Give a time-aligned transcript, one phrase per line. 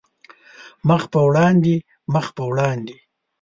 [0.87, 1.75] مخ په وړاندې،
[2.13, 2.95] مخ په وړاندې